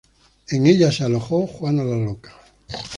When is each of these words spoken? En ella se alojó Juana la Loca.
En 0.49 0.65
ella 0.65 0.91
se 0.91 1.03
alojó 1.03 1.45
Juana 1.45 1.83
la 1.83 1.95
Loca. 1.95 2.33